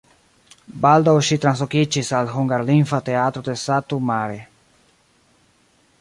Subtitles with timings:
[0.85, 4.43] Baldaŭ ŝi translokiĝis al hungarlingva teatro de Satu Mare.